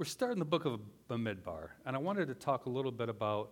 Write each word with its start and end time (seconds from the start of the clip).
We're 0.00 0.06
starting 0.06 0.38
the 0.38 0.46
book 0.46 0.64
of 0.64 0.80
Bamidbar, 1.10 1.68
and 1.84 1.94
I 1.94 1.98
wanted 1.98 2.28
to 2.28 2.34
talk 2.34 2.64
a 2.64 2.70
little 2.70 2.90
bit 2.90 3.10
about 3.10 3.50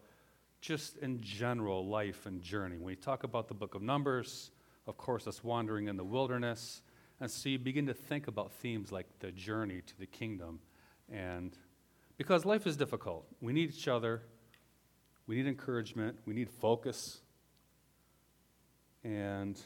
just 0.63 0.97
in 0.97 1.21
general 1.21 1.87
life 1.87 2.25
and 2.25 2.41
journey. 2.41 2.79
When 2.79 2.89
you 2.89 2.97
talk 2.97 3.23
about 3.23 3.49
the 3.49 3.55
book 3.55 3.75
of 3.75 3.83
Numbers, 3.83 4.51
of 4.87 4.97
course, 4.97 5.27
us 5.27 5.45
wandering 5.45 5.89
in 5.89 5.99
the 5.99 6.05
wilderness, 6.05 6.81
and 7.21 7.31
so 7.31 7.51
you 7.51 7.59
begin 7.59 7.85
to 7.85 7.93
think 7.93 8.29
about 8.29 8.51
themes 8.51 8.91
like 8.91 9.05
the 9.21 9.31
journey 9.31 9.83
to 9.89 9.99
the 9.99 10.07
kingdom. 10.07 10.61
And 11.13 11.55
because 12.17 12.47
life 12.47 12.67
is 12.67 12.79
difficult, 12.79 13.27
we 13.43 13.53
need 13.53 13.69
each 13.69 13.87
other, 13.87 14.23
we 15.27 15.37
need 15.37 15.49
encouragement, 15.49 16.17
we 16.25 16.33
need 16.33 16.49
focus. 16.49 17.21
And 19.05 19.61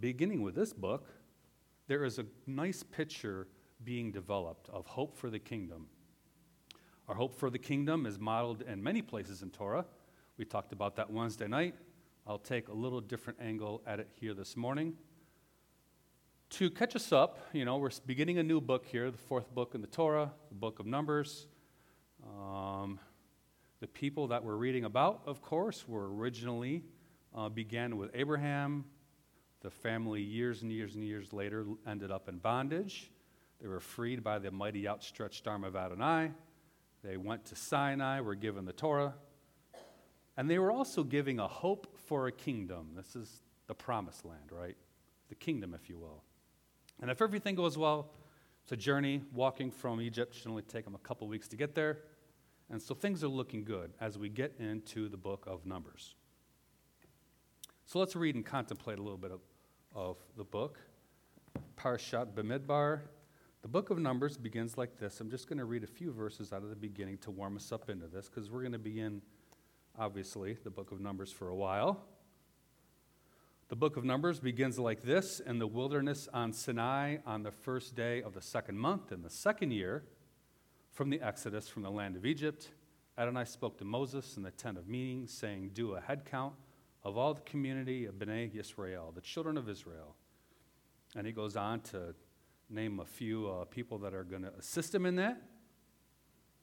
beginning 0.00 0.40
with 0.40 0.54
this 0.54 0.72
book, 0.72 1.04
there 1.88 2.04
is 2.04 2.18
a 2.18 2.24
nice 2.46 2.82
picture 2.82 3.48
being 3.84 4.10
developed 4.10 4.68
of 4.70 4.86
hope 4.86 5.16
for 5.16 5.30
the 5.30 5.38
kingdom. 5.38 5.86
Our 7.08 7.14
hope 7.14 7.34
for 7.34 7.50
the 7.50 7.58
kingdom 7.58 8.06
is 8.06 8.18
modeled 8.18 8.62
in 8.62 8.82
many 8.82 9.02
places 9.02 9.42
in 9.42 9.50
Torah. 9.50 9.84
We 10.38 10.44
talked 10.44 10.72
about 10.72 10.96
that 10.96 11.10
Wednesday 11.10 11.46
night. 11.46 11.74
I'll 12.26 12.38
take 12.38 12.68
a 12.68 12.72
little 12.72 13.00
different 13.00 13.40
angle 13.40 13.82
at 13.86 14.00
it 14.00 14.08
here 14.18 14.32
this 14.32 14.56
morning. 14.56 14.94
To 16.50 16.70
catch 16.70 16.96
us 16.96 17.12
up, 17.12 17.38
you 17.52 17.64
know, 17.64 17.76
we're 17.76 17.90
beginning 18.06 18.38
a 18.38 18.42
new 18.42 18.60
book 18.60 18.86
here, 18.86 19.10
the 19.10 19.18
fourth 19.18 19.52
book 19.54 19.74
in 19.74 19.80
the 19.80 19.86
Torah, 19.86 20.32
the 20.48 20.54
book 20.54 20.78
of 20.78 20.86
Numbers. 20.86 21.46
Um, 22.24 22.98
the 23.80 23.86
people 23.86 24.28
that 24.28 24.42
we're 24.42 24.56
reading 24.56 24.84
about, 24.84 25.22
of 25.26 25.42
course, 25.42 25.86
were 25.86 26.14
originally 26.14 26.84
uh, 27.34 27.48
began 27.50 27.98
with 27.98 28.10
Abraham. 28.14 28.84
The 29.60 29.70
family, 29.70 30.22
years 30.22 30.62
and 30.62 30.72
years 30.72 30.94
and 30.94 31.04
years 31.04 31.32
later, 31.32 31.66
ended 31.86 32.10
up 32.10 32.28
in 32.28 32.38
bondage. 32.38 33.10
They 33.64 33.70
were 33.70 33.80
freed 33.80 34.22
by 34.22 34.40
the 34.40 34.50
mighty 34.50 34.86
outstretched 34.86 35.48
arm 35.48 35.64
of 35.64 35.74
Adonai. 35.74 36.32
They 37.02 37.16
went 37.16 37.46
to 37.46 37.56
Sinai, 37.56 38.20
were 38.20 38.34
given 38.34 38.66
the 38.66 38.74
Torah. 38.74 39.14
And 40.36 40.50
they 40.50 40.58
were 40.58 40.70
also 40.70 41.02
giving 41.02 41.40
a 41.40 41.48
hope 41.48 41.86
for 41.96 42.26
a 42.26 42.32
kingdom. 42.32 42.90
This 42.94 43.16
is 43.16 43.40
the 43.66 43.74
promised 43.74 44.26
land, 44.26 44.50
right? 44.50 44.76
The 45.30 45.34
kingdom, 45.34 45.72
if 45.72 45.88
you 45.88 45.96
will. 45.96 46.22
And 47.00 47.10
if 47.10 47.22
everything 47.22 47.54
goes 47.54 47.78
well, 47.78 48.10
it's 48.64 48.72
a 48.72 48.76
journey. 48.76 49.22
Walking 49.32 49.70
from 49.70 49.98
Egypt 49.98 50.34
should 50.34 50.48
only 50.48 50.60
take 50.60 50.84
them 50.84 50.94
a 50.94 50.98
couple 50.98 51.26
weeks 51.26 51.48
to 51.48 51.56
get 51.56 51.74
there. 51.74 52.00
And 52.68 52.82
so 52.82 52.94
things 52.94 53.24
are 53.24 53.28
looking 53.28 53.64
good 53.64 53.94
as 53.98 54.18
we 54.18 54.28
get 54.28 54.56
into 54.58 55.08
the 55.08 55.16
book 55.16 55.46
of 55.46 55.64
Numbers. 55.64 56.16
So 57.86 57.98
let's 57.98 58.14
read 58.14 58.34
and 58.34 58.44
contemplate 58.44 58.98
a 58.98 59.02
little 59.02 59.16
bit 59.16 59.30
of, 59.30 59.40
of 59.94 60.18
the 60.36 60.44
book. 60.44 60.78
Parshat 61.78 62.34
Bamidbar. 62.34 63.00
The 63.64 63.68
book 63.68 63.88
of 63.88 63.98
Numbers 63.98 64.36
begins 64.36 64.76
like 64.76 64.98
this. 64.98 65.22
I'm 65.22 65.30
just 65.30 65.48
going 65.48 65.56
to 65.56 65.64
read 65.64 65.84
a 65.84 65.86
few 65.86 66.12
verses 66.12 66.52
out 66.52 66.62
of 66.62 66.68
the 66.68 66.76
beginning 66.76 67.16
to 67.22 67.30
warm 67.30 67.56
us 67.56 67.72
up 67.72 67.88
into 67.88 68.06
this 68.06 68.28
because 68.28 68.50
we're 68.50 68.60
going 68.60 68.72
to 68.72 68.78
be 68.78 69.00
in, 69.00 69.22
obviously, 69.98 70.58
the 70.64 70.70
book 70.70 70.92
of 70.92 71.00
Numbers 71.00 71.32
for 71.32 71.48
a 71.48 71.54
while. 71.54 72.04
The 73.68 73.76
book 73.76 73.96
of 73.96 74.04
Numbers 74.04 74.38
begins 74.38 74.78
like 74.78 75.00
this 75.00 75.40
In 75.40 75.58
the 75.58 75.66
wilderness 75.66 76.28
on 76.34 76.52
Sinai 76.52 77.16
on 77.24 77.42
the 77.42 77.50
first 77.50 77.96
day 77.96 78.20
of 78.20 78.34
the 78.34 78.42
second 78.42 78.78
month 78.78 79.12
in 79.12 79.22
the 79.22 79.30
second 79.30 79.70
year 79.70 80.04
from 80.92 81.08
the 81.08 81.22
Exodus 81.22 81.66
from 81.66 81.84
the 81.84 81.90
land 81.90 82.16
of 82.16 82.26
Egypt, 82.26 82.68
Adonai 83.16 83.46
spoke 83.46 83.78
to 83.78 83.86
Moses 83.86 84.36
in 84.36 84.42
the 84.42 84.50
tent 84.50 84.76
of 84.76 84.88
meeting, 84.88 85.26
saying, 85.26 85.70
Do 85.72 85.94
a 85.94 86.02
head 86.02 86.26
count 86.30 86.52
of 87.02 87.16
all 87.16 87.32
the 87.32 87.40
community 87.40 88.04
of 88.04 88.16
Bnei 88.16 88.54
Yisrael, 88.54 89.14
the 89.14 89.22
children 89.22 89.56
of 89.56 89.70
Israel. 89.70 90.16
And 91.16 91.26
he 91.26 91.32
goes 91.32 91.56
on 91.56 91.80
to 91.80 92.14
name 92.70 93.00
a 93.00 93.04
few 93.04 93.48
uh, 93.48 93.64
people 93.64 93.98
that 93.98 94.14
are 94.14 94.24
going 94.24 94.42
to 94.42 94.52
assist 94.58 94.94
him 94.94 95.06
in 95.06 95.16
that. 95.16 95.40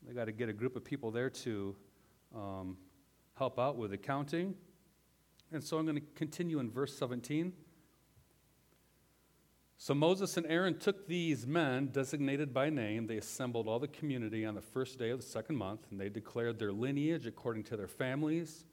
They 0.08 0.14
got 0.14 0.26
to 0.26 0.32
get 0.32 0.50
a 0.50 0.54
group 0.54 0.76
of 0.76 0.84
people 0.84 1.12
there 1.12 1.30
to 1.30 1.76
um, 2.36 2.78
help 3.38 3.60
out 3.60 3.78
with 3.78 3.94
accounting. 3.94 4.56
And 5.52 5.64
so 5.64 5.78
I'm 5.78 5.86
going 5.86 5.98
to 5.98 6.06
continue 6.16 6.60
in 6.60 6.72
verse 6.72 6.98
17. 6.98 7.54
So 9.78 9.96
Moses 9.96 10.38
and 10.38 10.46
Aaron 10.46 10.78
took 10.78 11.08
these 11.08 11.48
men 11.48 11.88
designated 11.88 12.54
by 12.54 12.70
name. 12.70 13.08
They 13.08 13.18
assembled 13.18 13.68
all 13.68 13.80
the 13.80 13.88
community 13.88 14.46
on 14.46 14.54
the 14.54 14.62
first 14.62 15.00
day 15.00 15.10
of 15.10 15.20
the 15.20 15.26
second 15.26 15.56
month, 15.56 15.88
and 15.90 16.00
they 16.00 16.08
declared 16.08 16.60
their 16.60 16.72
lineage 16.72 17.26
according 17.26 17.64
to 17.64 17.78
their 17.78 17.88
families, 17.88 18.66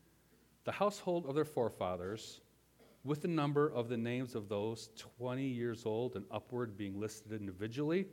the 0.64 0.72
household 0.72 1.25
of 1.26 1.34
their 1.34 1.47
forefathers, 1.47 2.42
with 3.04 3.22
the 3.22 3.28
number 3.28 3.69
of 3.69 3.88
the 3.88 3.97
names 3.97 4.34
of 4.34 4.48
those 4.48 4.91
20 5.19 5.42
years 5.42 5.86
old 5.86 6.16
and 6.16 6.25
upward 6.31 6.76
being 6.76 6.98
listed 6.98 7.32
individually. 7.32 8.06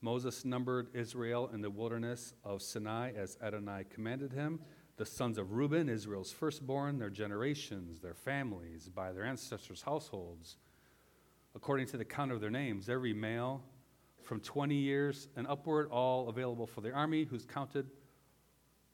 Moses 0.00 0.44
numbered 0.44 0.88
Israel 0.94 1.50
in 1.52 1.60
the 1.60 1.70
wilderness 1.70 2.34
of 2.44 2.62
Sinai 2.62 3.12
as 3.12 3.36
Adonai 3.42 3.84
commanded 3.90 4.32
him. 4.32 4.60
The 4.96 5.06
sons 5.06 5.38
of 5.38 5.52
Reuben, 5.52 5.88
Israel's 5.88 6.32
firstborn, 6.32 6.98
their 6.98 7.10
generations, 7.10 8.00
their 8.00 8.14
families, 8.14 8.88
by 8.88 9.12
their 9.12 9.24
ancestors' 9.24 9.82
households 9.82 10.56
according 11.58 11.86
to 11.88 11.96
the 11.96 12.04
count 12.04 12.30
of 12.30 12.40
their 12.40 12.50
names, 12.50 12.88
every 12.88 13.12
male 13.12 13.64
from 14.22 14.38
20 14.40 14.76
years 14.76 15.26
and 15.36 15.44
upward, 15.48 15.88
all 15.90 16.28
available 16.28 16.68
for 16.68 16.82
the 16.82 16.92
army, 16.92 17.24
who's 17.24 17.44
counted, 17.44 17.90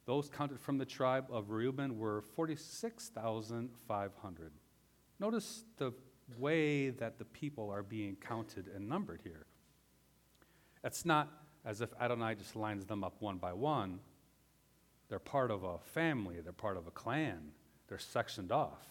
those 0.06 0.30
counted 0.30 0.58
from 0.58 0.78
the 0.78 0.86
tribe 0.86 1.26
of 1.30 1.50
Reuben 1.50 1.98
were 1.98 2.22
46,500. 2.22 4.52
Notice 5.24 5.64
the 5.78 5.90
way 6.38 6.90
that 6.90 7.18
the 7.18 7.24
people 7.24 7.70
are 7.70 7.82
being 7.82 8.14
counted 8.14 8.68
and 8.68 8.86
numbered 8.86 9.22
here. 9.24 9.46
It's 10.84 11.06
not 11.06 11.32
as 11.64 11.80
if 11.80 11.88
Adonai 11.98 12.34
just 12.34 12.56
lines 12.56 12.84
them 12.84 13.02
up 13.02 13.14
one 13.20 13.38
by 13.38 13.54
one. 13.54 14.00
They're 15.08 15.18
part 15.18 15.50
of 15.50 15.64
a 15.64 15.78
family, 15.78 16.42
they're 16.42 16.52
part 16.52 16.76
of 16.76 16.86
a 16.86 16.90
clan, 16.90 17.52
they're 17.88 17.96
sectioned 17.96 18.52
off. 18.52 18.84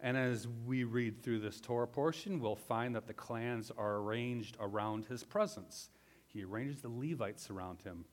And 0.00 0.16
as 0.16 0.48
we 0.66 0.82
read 0.82 1.22
through 1.22 1.38
this 1.38 1.60
Torah 1.60 1.86
portion, 1.86 2.40
we'll 2.40 2.56
find 2.56 2.96
that 2.96 3.06
the 3.06 3.14
clans 3.14 3.70
are 3.78 3.98
arranged 3.98 4.56
around 4.58 5.04
his 5.04 5.22
presence. 5.22 5.90
He 6.26 6.42
arranges 6.42 6.82
the 6.82 6.88
Levites 6.88 7.50
around 7.50 7.82
him. 7.82 8.04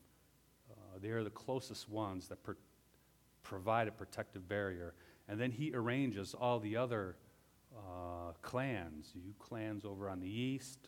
Uh, 0.69 0.99
they 1.01 1.09
are 1.09 1.23
the 1.23 1.31
closest 1.31 1.89
ones 1.89 2.27
that 2.27 2.43
per- 2.43 2.57
provide 3.41 3.87
a 3.87 3.91
protective 3.91 4.47
barrier. 4.47 4.93
And 5.27 5.39
then 5.39 5.51
he 5.51 5.71
arranges 5.73 6.33
all 6.33 6.59
the 6.59 6.77
other 6.77 7.17
uh, 7.75 8.33
clans. 8.41 9.11
You 9.15 9.33
clans 9.39 9.85
over 9.85 10.09
on 10.09 10.19
the 10.19 10.29
east, 10.29 10.87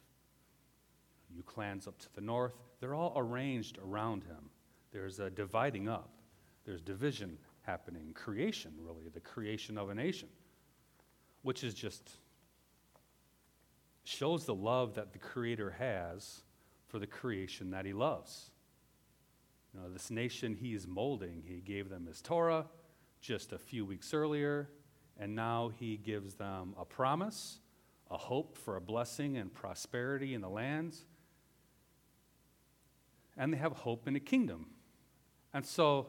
you 1.36 1.44
clans 1.44 1.88
up 1.88 1.98
to 2.00 2.08
the 2.14 2.22
north. 2.22 2.54
They're 2.80 2.96
all 2.96 3.14
arranged 3.16 3.80
around 3.84 4.24
him. 4.24 4.50
There's 4.92 5.20
a 5.20 5.30
dividing 5.30 5.90
up, 5.90 6.10
there's 6.66 6.82
division 6.82 7.38
happening, 7.62 8.14
creation, 8.14 8.72
really, 8.80 9.10
the 9.14 9.20
creation 9.20 9.78
of 9.78 9.90
a 9.90 9.96
nation 9.96 10.30
which 11.48 11.64
is 11.64 11.74
just 11.74 12.12
shows 14.04 14.44
the 14.44 14.54
love 14.54 14.96
that 14.96 15.14
the 15.14 15.18
Creator 15.18 15.76
has 15.80 16.42
for 16.88 17.00
the 17.00 17.08
creation 17.08 17.72
that 17.72 17.86
He 17.86 17.94
loves. 17.94 18.52
You 19.74 19.80
know, 19.80 19.90
this 19.90 20.12
nation 20.12 20.56
He 20.56 20.74
is 20.74 20.86
molding, 20.86 21.44
He 21.46 21.62
gave 21.62 21.90
them 21.90 22.06
His 22.06 22.22
Torah 22.22 22.66
just 23.22 23.52
a 23.52 23.58
few 23.58 23.86
weeks 23.86 24.14
earlier, 24.14 24.70
and 25.20 25.36
now 25.36 25.72
He 25.80 25.98
gives 25.98 26.36
them 26.36 26.74
a 26.78 26.86
promise, 26.86 27.60
a 28.10 28.18
hope 28.18 28.58
for 28.58 28.76
a 28.76 28.82
blessing 28.82 29.38
and 29.38 29.54
prosperity 29.54 30.34
in 30.34 30.42
the 30.42 30.50
lands. 30.50 31.06
And 33.36 33.54
they 33.54 33.58
have 33.58 33.74
hope 33.74 34.08
in 34.08 34.14
the 34.14 34.20
kingdom. 34.20 34.68
And 35.54 35.66
so, 35.66 36.08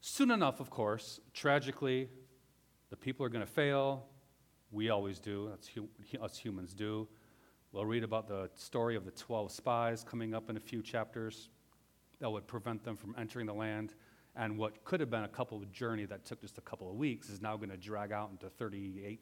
soon 0.00 0.30
enough, 0.30 0.60
of 0.60 0.70
course, 0.70 1.20
tragically, 1.34 2.08
the 2.90 2.96
people 2.96 3.26
are 3.26 3.28
going 3.28 3.44
to 3.44 3.50
fail. 3.50 4.06
We 4.70 4.90
always 4.90 5.18
do. 5.18 5.48
That's 5.50 5.68
hu- 5.68 5.88
us 6.22 6.38
humans 6.38 6.74
do. 6.74 7.08
We'll 7.72 7.84
read 7.84 8.04
about 8.04 8.28
the 8.28 8.50
story 8.54 8.96
of 8.96 9.04
the 9.04 9.10
12 9.10 9.52
spies 9.52 10.02
coming 10.02 10.34
up 10.34 10.48
in 10.48 10.56
a 10.56 10.60
few 10.60 10.82
chapters 10.82 11.50
that 12.18 12.30
would 12.30 12.46
prevent 12.46 12.82
them 12.82 12.96
from 12.96 13.14
entering 13.18 13.46
the 13.46 13.54
land. 13.54 13.94
And 14.36 14.56
what 14.56 14.84
could 14.84 15.00
have 15.00 15.10
been 15.10 15.24
a 15.24 15.28
couple 15.28 15.58
of 15.58 15.72
journey 15.72 16.04
that 16.06 16.24
took 16.24 16.40
just 16.40 16.58
a 16.58 16.60
couple 16.60 16.88
of 16.88 16.96
weeks 16.96 17.28
is 17.28 17.40
now 17.40 17.56
going 17.56 17.70
to 17.70 17.76
drag 17.76 18.12
out 18.12 18.30
into 18.30 18.48
38 18.48 19.20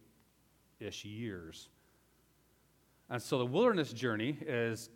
ish 0.81 1.05
years. 1.05 1.69
And 3.08 3.23
so 3.23 3.38
the 3.38 3.47
wilderness 3.47 3.93
journey 3.93 4.37
is 4.47 4.91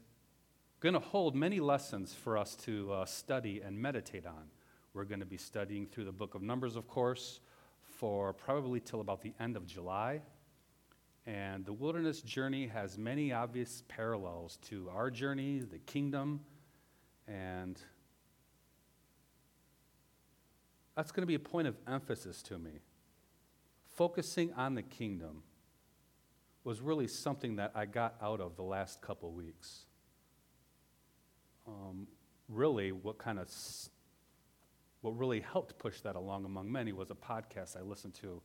going 0.81 0.95
to 0.95 1.01
hold 1.01 1.35
many 1.35 1.61
lessons 1.61 2.13
for 2.13 2.37
us 2.37 2.57
to 2.57 2.93
uh, 2.93 3.05
study 3.05 3.63
and 3.65 3.79
meditate 3.79 4.27
on. 4.27 4.51
We're 4.93 5.05
going 5.05 5.21
to 5.21 5.27
be 5.27 5.37
studying 5.37 5.87
through 5.87 6.05
the 6.05 6.13
book 6.13 6.35
of 6.35 6.43
Numbers, 6.43 6.77
of 6.77 6.89
course 6.89 7.41
for 8.01 8.33
probably 8.33 8.81
till 8.81 9.03
about 9.03 9.21
the 9.21 9.35
end 9.39 9.59
of 9.59 9.67
July. 9.67 10.23
And 11.27 11.67
the 11.67 11.73
wilderness 11.75 12.23
journey 12.23 12.67
has 12.67 12.97
many 12.97 13.31
obvious 13.31 13.83
parallels 13.89 14.59
to 14.69 14.89
our 14.91 15.11
journey, 15.11 15.59
the 15.59 15.79
kingdom, 15.81 16.41
and 17.29 17.79
that's 21.01 21.13
going 21.13 21.23
to 21.23 21.27
be 21.27 21.35
a 21.35 21.39
point 21.39 21.67
of 21.67 21.79
emphasis 21.89 22.43
to 22.43 22.59
me. 22.59 22.73
Focusing 23.97 24.53
on 24.53 24.75
the 24.75 24.83
kingdom 24.83 25.43
was 26.63 26.83
really 26.83 27.09
something 27.09 27.57
that 27.57 27.73
I 27.75 27.87
got 27.87 28.17
out 28.21 28.39
of 28.39 28.57
the 28.57 28.63
last 28.63 29.01
couple 29.01 29.33
weeks. 29.33 29.87
really, 32.51 32.93
what 32.93 33.17
kind 33.17 33.39
of 33.39 33.49
what 35.01 35.17
really 35.17 35.41
helped 35.41 35.79
push 35.79 36.03
that 36.03 36.17
along 36.17 36.45
among 36.45 36.71
many 36.71 36.93
was 36.93 37.11
a 37.11 37.15
podcast 37.15 37.79
I 37.79 37.81
listened 37.81 38.13
to. 38.17 38.43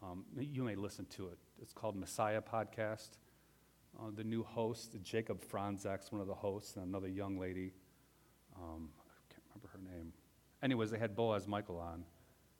Um, 0.00 0.24
you 0.38 0.62
may 0.62 0.76
listen 0.76 1.06
to 1.16 1.26
it. 1.26 1.38
It's 1.60 1.72
called 1.72 1.96
Messiah 1.96 2.40
Podcast. 2.40 3.18
Uh, 3.98 4.10
the 4.14 4.22
new 4.22 4.44
host, 4.44 4.94
Jacob 5.02 5.42
Fronczak's 5.44 6.12
one 6.12 6.20
of 6.20 6.28
the 6.28 6.34
hosts, 6.34 6.76
and 6.76 6.86
another 6.86 7.08
young 7.08 7.36
lady. 7.36 7.72
Um, 8.56 8.90
I 8.96 9.34
can't 9.34 9.42
remember 9.48 9.70
her 9.72 9.96
name. 9.98 10.12
Anyways, 10.62 10.90
they 10.90 10.98
had 10.98 11.14
Boaz 11.14 11.46
Michael 11.46 11.78
on, 11.78 12.04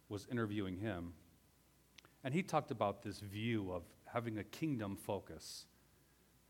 was 0.08 0.26
interviewing 0.30 0.76
him. 0.76 1.14
And 2.22 2.34
he 2.34 2.42
talked 2.42 2.70
about 2.70 3.02
this 3.02 3.20
view 3.20 3.72
of 3.72 3.82
having 4.04 4.38
a 4.38 4.44
kingdom 4.44 4.96
focus. 4.96 5.66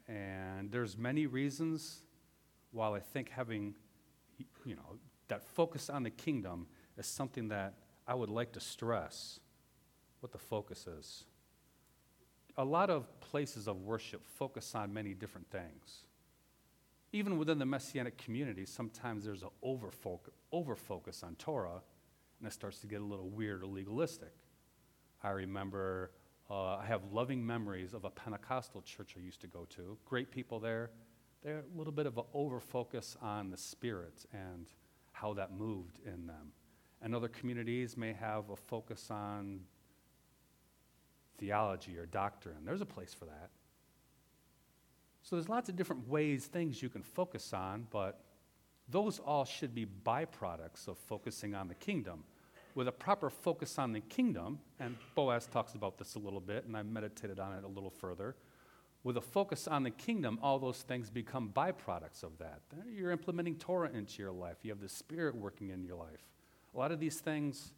And 0.08 0.70
there's 0.70 0.96
many 0.96 1.26
reasons 1.26 2.02
while 2.72 2.94
I 2.94 3.00
think 3.00 3.30
having, 3.30 3.74
you 4.64 4.74
know, 4.74 4.98
that 5.28 5.44
focus 5.44 5.90
on 5.90 6.02
the 6.02 6.10
kingdom 6.10 6.66
is 6.96 7.06
something 7.06 7.48
that 7.48 7.74
I 8.06 8.14
would 8.14 8.30
like 8.30 8.52
to 8.52 8.60
stress 8.60 9.40
what 10.20 10.32
the 10.32 10.38
focus 10.38 10.86
is. 10.86 11.24
A 12.56 12.64
lot 12.64 12.88
of 12.88 13.20
places 13.20 13.66
of 13.68 13.82
worship 13.82 14.24
focus 14.24 14.74
on 14.74 14.92
many 14.92 15.12
different 15.12 15.50
things. 15.50 16.04
Even 17.16 17.38
within 17.38 17.58
the 17.58 17.64
Messianic 17.64 18.18
community, 18.18 18.66
sometimes 18.66 19.24
there's 19.24 19.42
an 19.42 19.48
over 19.62 19.90
focus 20.76 21.22
on 21.22 21.34
Torah, 21.36 21.80
and 22.38 22.46
it 22.46 22.52
starts 22.52 22.78
to 22.80 22.86
get 22.86 23.00
a 23.00 23.04
little 23.04 23.30
weird 23.30 23.62
or 23.62 23.66
legalistic. 23.66 24.34
I 25.22 25.30
remember, 25.30 26.10
uh, 26.50 26.76
I 26.76 26.84
have 26.84 27.00
loving 27.12 27.46
memories 27.46 27.94
of 27.94 28.04
a 28.04 28.10
Pentecostal 28.10 28.82
church 28.82 29.14
I 29.16 29.22
used 29.22 29.40
to 29.40 29.46
go 29.46 29.64
to. 29.76 29.96
Great 30.04 30.30
people 30.30 30.60
there. 30.60 30.90
They're 31.42 31.60
a 31.60 31.78
little 31.78 31.92
bit 31.92 32.04
of 32.04 32.18
an 32.18 32.24
over 32.34 32.60
focus 32.60 33.16
on 33.22 33.50
the 33.50 33.56
Spirit 33.56 34.26
and 34.34 34.66
how 35.12 35.32
that 35.32 35.56
moved 35.56 36.00
in 36.04 36.26
them. 36.26 36.52
And 37.00 37.14
other 37.14 37.28
communities 37.28 37.96
may 37.96 38.12
have 38.12 38.50
a 38.50 38.56
focus 38.56 39.10
on 39.10 39.60
theology 41.38 41.96
or 41.96 42.04
doctrine. 42.04 42.58
There's 42.62 42.82
a 42.82 42.86
place 42.86 43.14
for 43.14 43.24
that. 43.24 43.48
So 45.26 45.34
there's 45.34 45.48
lots 45.48 45.68
of 45.68 45.74
different 45.74 46.08
ways, 46.08 46.46
things 46.46 46.80
you 46.80 46.88
can 46.88 47.02
focus 47.02 47.52
on, 47.52 47.88
but 47.90 48.20
those 48.88 49.18
all 49.18 49.44
should 49.44 49.74
be 49.74 49.84
byproducts 49.84 50.86
of 50.86 50.96
focusing 50.98 51.52
on 51.52 51.66
the 51.66 51.74
kingdom. 51.74 52.22
With 52.76 52.86
a 52.86 52.92
proper 52.92 53.28
focus 53.28 53.76
on 53.76 53.92
the 53.92 54.02
kingdom, 54.02 54.60
and 54.78 54.96
Boaz 55.16 55.48
talks 55.48 55.74
about 55.74 55.98
this 55.98 56.14
a 56.14 56.20
little 56.20 56.38
bit, 56.38 56.66
and 56.66 56.76
I 56.76 56.84
meditated 56.84 57.40
on 57.40 57.54
it 57.54 57.64
a 57.64 57.66
little 57.66 57.90
further. 57.90 58.36
With 59.02 59.16
a 59.16 59.20
focus 59.20 59.66
on 59.66 59.82
the 59.82 59.90
kingdom, 59.90 60.38
all 60.44 60.60
those 60.60 60.82
things 60.82 61.10
become 61.10 61.50
byproducts 61.52 62.22
of 62.22 62.38
that. 62.38 62.60
You're 62.88 63.10
implementing 63.10 63.56
Torah 63.56 63.90
into 63.90 64.22
your 64.22 64.30
life, 64.30 64.58
you 64.62 64.70
have 64.70 64.80
the 64.80 64.88
Spirit 64.88 65.34
working 65.34 65.70
in 65.70 65.82
your 65.82 65.96
life. 65.96 66.24
A 66.72 66.78
lot 66.78 66.92
of 66.92 67.00
these 67.00 67.18
things 67.18 67.72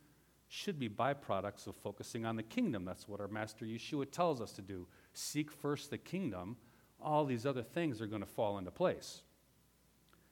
should 0.49 0.79
be 0.79 0.91
byproducts 0.91 1.67
of 1.67 1.77
focusing 1.77 2.27
on 2.27 2.37
the 2.37 2.43
kingdom. 2.43 2.85
That's 2.85 3.09
what 3.09 3.23
our 3.23 3.29
Master 3.29 3.65
Yeshua 3.65 4.11
tells 4.11 4.43
us 4.43 4.53
to 4.53 4.61
do. 4.61 4.87
Seek 5.15 5.51
first 5.51 5.89
the 5.89 5.97
kingdom. 5.97 6.59
All 7.01 7.25
these 7.25 7.47
other 7.47 7.63
things 7.63 8.01
are 8.01 8.07
going 8.07 8.23
to 8.23 8.27
fall 8.27 8.59
into 8.59 8.71
place. 8.71 9.23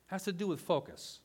It 0.08 0.12
Has 0.12 0.24
to 0.24 0.32
do 0.32 0.46
with 0.46 0.60
focus. 0.60 1.20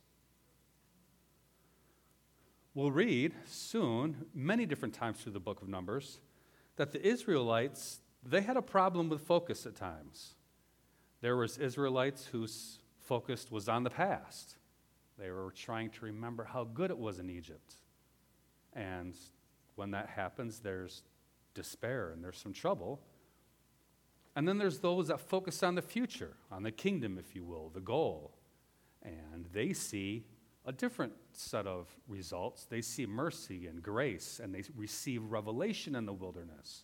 We'll 2.73 2.91
read 2.91 3.33
soon, 3.45 4.25
many 4.33 4.65
different 4.65 4.93
times 4.93 5.19
through 5.19 5.33
the 5.33 5.39
book 5.39 5.61
of 5.61 5.67
Numbers, 5.67 6.19
that 6.77 6.91
the 6.93 7.05
Israelites, 7.05 7.99
they 8.23 8.41
had 8.41 8.55
a 8.55 8.61
problem 8.61 9.09
with 9.09 9.21
focus 9.21 9.65
at 9.65 9.75
times. 9.75 10.35
There 11.19 11.35
was 11.35 11.57
Israelites 11.57 12.27
whose 12.27 12.79
focus 12.99 13.51
was 13.51 13.67
on 13.67 13.83
the 13.83 13.89
past. 13.89 14.55
They 15.19 15.29
were 15.29 15.51
trying 15.51 15.89
to 15.91 16.05
remember 16.05 16.45
how 16.45 16.63
good 16.63 16.91
it 16.91 16.97
was 16.97 17.19
in 17.19 17.29
Egypt. 17.29 17.75
And 18.73 19.15
when 19.75 19.91
that 19.91 20.09
happens, 20.09 20.59
there's 20.59 21.03
despair 21.53 22.11
and 22.11 22.23
there's 22.23 22.38
some 22.38 22.53
trouble. 22.53 23.01
And 24.36 24.48
then 24.48 24.57
there's 24.57 24.80
those 24.80 25.07
that 25.07 25.19
focus 25.19 25.62
on 25.62 25.75
the 25.75 25.81
future, 25.81 26.36
on 26.51 26.63
the 26.63 26.72
kingdom, 26.72 27.18
if 27.18 27.36
you 27.36 27.44
will, 27.44 27.69
the 27.69 27.81
goal. 27.81 28.38
And 29.04 29.45
they 29.54 29.74
see 29.74 30.25
a 30.66 30.72
different 30.72 31.13
set 31.31 31.68
of 31.68 31.88
results. 32.07 32.66
They 32.66 32.81
see 32.81 33.06
mercy 33.06 33.68
and 33.68 33.81
grace, 33.81 34.39
and 34.42 34.54
they 34.54 34.63
receive 34.75 35.24
revelation 35.24 35.95
in 35.95 36.06
the 36.06 36.13
wilderness. 36.13 36.83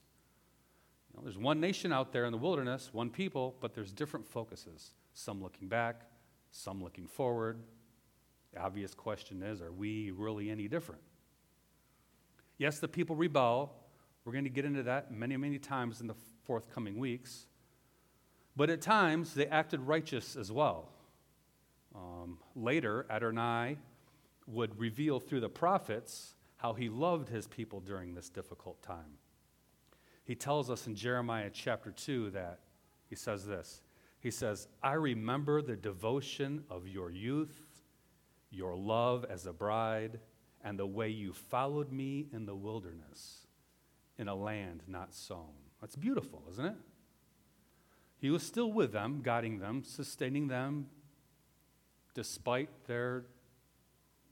You 1.10 1.18
know, 1.18 1.24
there's 1.24 1.38
one 1.38 1.60
nation 1.60 1.94
out 1.94 2.12
there 2.12 2.26
in 2.26 2.32
the 2.32 2.38
wilderness, 2.38 2.90
one 2.92 3.10
people, 3.10 3.56
but 3.62 3.74
there's 3.74 3.92
different 3.92 4.26
focuses. 4.26 4.94
Some 5.14 5.42
looking 5.42 5.68
back, 5.68 6.02
some 6.52 6.84
looking 6.84 7.08
forward, 7.08 7.60
the 8.54 8.60
obvious 8.60 8.94
question 8.94 9.44
is 9.44 9.62
are 9.62 9.72
we 9.72 10.12
really 10.12 10.50
any 10.50 10.68
different? 10.68 11.02
Yes, 12.58 12.80
the 12.80 12.88
people 12.88 13.16
rebel. 13.16 13.74
We're 14.26 14.34
going 14.34 14.44
to 14.44 14.50
get 14.50 14.66
into 14.66 14.84
that 14.84 15.12
many, 15.12 15.38
many 15.38 15.60
times 15.60 16.02
in 16.02 16.08
the 16.08 16.16
forthcoming 16.48 16.98
weeks. 16.98 17.46
But 18.56 18.72
at 18.72 18.82
times, 18.82 19.36
they 19.36 19.46
acted 19.46 19.82
righteous 19.82 20.36
as 20.36 20.52
well. 20.52 20.90
Um, 21.94 22.40
later, 22.56 23.06
Adonai 23.10 23.78
would 24.48 24.80
reveal 24.80 25.20
through 25.20 25.42
the 25.42 25.50
prophets 25.50 26.34
how 26.56 26.74
he 26.74 26.90
loved 26.90 27.30
his 27.30 27.46
people 27.46 27.80
during 27.80 28.16
this 28.16 28.30
difficult 28.30 28.82
time. 28.82 29.20
He 30.24 30.34
tells 30.34 30.72
us 30.72 30.88
in 30.88 30.96
Jeremiah 30.96 31.52
chapter 31.54 31.92
2 31.92 32.32
that 32.32 32.62
he 33.08 33.16
says 33.16 33.46
this 33.46 33.82
He 34.20 34.32
says, 34.32 34.68
I 34.82 34.94
remember 34.94 35.62
the 35.62 35.76
devotion 35.76 36.64
of 36.72 36.88
your 36.88 37.12
youth 37.12 37.68
your 38.50 38.76
love 38.76 39.26
as 39.30 39.46
a 39.46 39.54
bride, 39.54 40.20
and 40.64 40.78
the 40.80 40.86
way 40.86 41.10
you 41.10 41.34
followed 41.34 41.92
me 41.92 42.28
in 42.32 42.46
the 42.46 42.56
wilderness, 42.56 43.48
in 44.18 44.28
a 44.28 44.36
land 44.36 44.84
not 44.88 45.14
sown. 45.14 45.54
That's 45.82 45.96
beautiful, 45.96 46.44
isn't 46.52 46.66
it? 46.66 46.76
He 48.20 48.30
was 48.30 48.44
still 48.44 48.72
with 48.72 48.92
them, 48.92 49.22
guiding 49.24 49.60
them, 49.60 49.84
sustaining 49.84 50.48
them 50.48 50.88
despite 52.14 52.70
their 52.88 53.26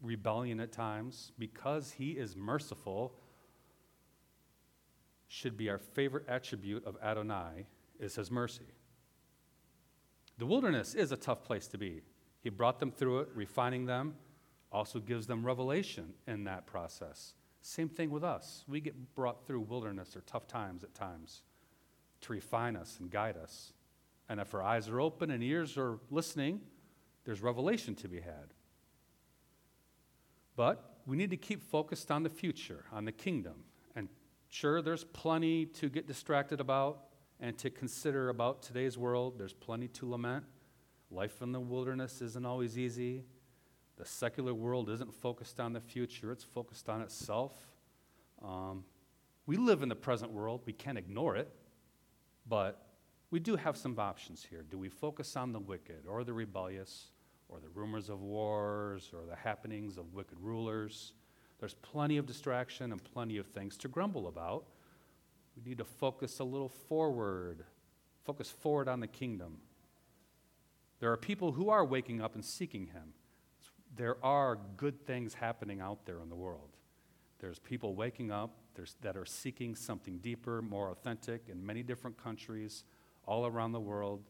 rebellion 0.02 0.60
at 0.60 0.72
times, 0.72 1.32
because 1.38 1.92
he 1.92 2.12
is 2.12 2.36
merciful, 2.36 3.14
should 5.28 5.56
be 5.56 5.70
our 5.70 5.78
favorite 5.78 6.26
attribute 6.28 6.84
of 6.86 6.98
Adonai 7.04 7.68
is 8.00 8.16
his 8.16 8.32
mercy. 8.32 8.66
The 10.40 10.48
wilderness 10.48 10.96
is 10.96 11.12
a 11.12 11.18
tough 11.18 11.44
place 11.44 11.68
to 11.68 11.78
be. 11.78 12.02
He 12.42 12.50
brought 12.50 12.80
them 12.80 12.92
through 12.92 13.20
it, 13.20 13.30
refining 13.36 13.86
them, 13.86 14.16
also 14.72 15.00
gives 15.00 15.28
them 15.28 15.46
revelation 15.46 16.14
in 16.28 16.44
that 16.46 16.66
process. 16.66 17.36
Same 17.68 17.90
thing 17.90 18.12
with 18.12 18.24
us. 18.24 18.64
We 18.68 18.80
get 18.80 19.16
brought 19.16 19.48
through 19.48 19.62
wilderness 19.62 20.16
or 20.16 20.22
tough 20.22 20.46
times 20.46 20.84
at 20.84 20.94
times 20.94 21.42
to 22.22 22.32
refine 22.32 22.76
us 22.76 22.98
and 23.00 23.10
guide 23.10 23.38
us. 23.38 23.74
And 24.30 24.40
if 24.40 24.54
our 24.54 24.62
eyes 24.62 24.88
are 24.88 25.02
open 25.02 25.32
and 25.32 25.42
ears 25.42 25.76
are 25.76 25.98
listening, 26.12 26.62
there's 27.24 27.42
revelation 27.42 27.96
to 27.96 28.08
be 28.08 28.20
had. 28.20 28.54
But 30.56 30.98
we 31.08 31.18
need 31.18 31.32
to 31.32 31.38
keep 31.38 31.64
focused 31.64 32.12
on 32.12 32.22
the 32.22 32.30
future, 32.30 32.86
on 32.92 33.04
the 33.04 33.12
kingdom. 33.12 33.64
And 33.96 34.10
sure, 34.48 34.84
there's 34.84 35.04
plenty 35.04 35.66
to 35.66 35.90
get 35.90 36.06
distracted 36.06 36.60
about 36.62 37.06
and 37.40 37.58
to 37.58 37.72
consider 37.72 38.30
about 38.30 38.62
today's 38.62 38.96
world. 38.96 39.40
There's 39.40 39.54
plenty 39.54 39.88
to 39.88 40.08
lament. 40.08 40.46
Life 41.10 41.42
in 41.42 41.52
the 41.52 41.60
wilderness 41.60 42.22
isn't 42.22 42.46
always 42.46 42.78
easy. 42.78 43.24
The 43.98 44.06
secular 44.06 44.54
world 44.54 44.90
isn't 44.90 45.14
focused 45.14 45.60
on 45.60 45.74
the 45.74 45.80
future, 45.80 46.32
it's 46.32 46.44
focused 46.44 46.90
on 46.90 47.02
itself. 47.02 47.54
Um, 48.44 48.84
we 49.46 49.58
live 49.58 49.84
in 49.84 49.90
the 49.90 49.96
present 49.96 50.32
world, 50.32 50.62
we 50.66 50.74
can't 50.74 50.98
ignore 50.98 51.36
it, 51.36 51.50
but 52.48 52.86
we 53.32 53.40
do 53.40 53.56
have 53.56 53.78
some 53.78 53.98
options 53.98 54.46
here. 54.50 54.64
Do 54.70 54.78
we 54.78 54.90
focus 54.90 55.36
on 55.36 55.52
the 55.52 55.60
wicked 55.60 56.06
or 56.08 56.24
the 56.24 56.34
rebellious 56.34 57.08
or 57.48 57.60
the 57.60 57.70
rumors 57.70 58.10
of 58.10 58.22
wars 58.22 59.12
or 59.14 59.26
the 59.28 59.36
happenings 59.36 59.98
of 59.98 60.14
wicked 60.14 60.38
rulers? 60.42 61.14
There's 61.60 61.74
plenty 61.76 62.18
of 62.18 62.26
distraction 62.26 62.92
and 62.92 63.04
plenty 63.04 63.38
of 63.38 63.48
things 63.48 63.78
to 63.78 63.88
grumble 63.88 64.28
about. 64.28 64.66
We 65.56 65.70
need 65.70 65.78
to 65.78 65.86
focus 65.86 66.40
a 66.40 66.44
little 66.44 66.70
forward, 66.70 67.64
focus 68.24 68.52
forward 68.52 68.88
on 68.88 69.00
the 69.00 69.08
kingdom. 69.08 69.58
There 71.00 71.12
are 71.12 71.18
people 71.18 71.54
who 71.54 71.70
are 71.70 71.86
waking 71.86 72.22
up 72.22 72.36
and 72.36 72.44
seeking 72.44 72.88
Him. 72.88 73.14
There 73.96 74.18
are 74.24 74.58
good 74.78 75.06
things 75.06 75.34
happening 75.34 75.80
out 75.80 76.06
there 76.06 76.20
in 76.22 76.30
the 76.30 76.36
world. 76.36 76.70
There's 77.40 77.60
people 77.60 77.96
waking 77.96 78.32
up 78.32 78.58
that 79.02 79.16
are 79.16 79.26
seeking 79.26 79.76
something 79.76 80.18
deeper, 80.18 80.62
more 80.62 80.90
authentic 80.90 81.44
in 81.50 81.66
many 81.66 81.82
different 81.82 82.22
countries 82.22 82.84
all 83.26 83.46
around 83.46 83.72
the 83.72 83.80
world. 83.80 84.22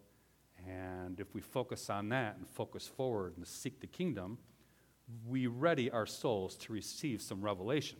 And 0.67 1.19
if 1.19 1.33
we 1.33 1.41
focus 1.41 1.89
on 1.89 2.09
that 2.09 2.37
and 2.37 2.47
focus 2.47 2.87
forward 2.87 3.37
and 3.37 3.47
seek 3.47 3.79
the 3.79 3.87
kingdom, 3.87 4.37
we 5.27 5.47
ready 5.47 5.89
our 5.91 6.05
souls 6.05 6.55
to 6.57 6.73
receive 6.73 7.21
some 7.21 7.41
revelation. 7.41 7.97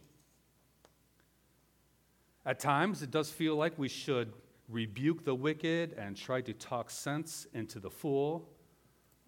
At 2.46 2.60
times, 2.60 3.02
it 3.02 3.10
does 3.10 3.32
feel 3.32 3.56
like 3.56 3.78
we 3.78 3.88
should 3.88 4.34
rebuke 4.70 5.26
the 5.26 5.36
wicked 5.36 5.94
and 5.94 6.16
try 6.16 6.42
to 6.42 6.54
talk 6.54 6.90
sense 6.90 7.48
into 7.54 7.80
the 7.80 7.90
fool. 7.90 8.50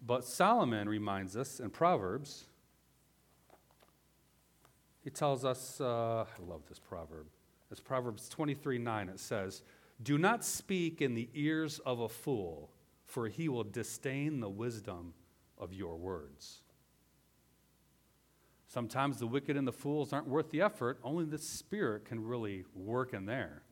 But 0.04 0.24
Solomon 0.24 0.88
reminds 0.88 1.36
us 1.36 1.60
in 1.60 1.70
Proverbs, 1.70 2.46
he 5.02 5.10
tells 5.10 5.44
us, 5.44 5.80
uh, 5.80 6.24
I 6.24 6.46
love 6.46 6.62
this 6.68 6.78
proverb. 6.78 7.26
It's 7.70 7.80
Proverbs 7.80 8.28
23 8.28 8.78
9. 8.78 9.08
It 9.08 9.20
says, 9.20 9.62
Do 10.02 10.18
not 10.18 10.44
speak 10.44 11.00
in 11.00 11.14
the 11.14 11.28
ears 11.34 11.78
of 11.80 12.00
a 12.00 12.08
fool, 12.08 12.70
for 13.04 13.28
he 13.28 13.48
will 13.48 13.64
disdain 13.64 14.40
the 14.40 14.48
wisdom 14.48 15.14
of 15.56 15.72
your 15.72 15.96
words. 15.96 16.62
Sometimes 18.66 19.18
the 19.18 19.26
wicked 19.26 19.56
and 19.56 19.66
the 19.66 19.72
fools 19.72 20.12
aren't 20.12 20.28
worth 20.28 20.50
the 20.50 20.60
effort. 20.60 20.98
Only 21.02 21.24
the 21.24 21.38
Spirit 21.38 22.04
can 22.04 22.22
really 22.22 22.64
work 22.74 23.14
in 23.14 23.24
there. 23.24 23.62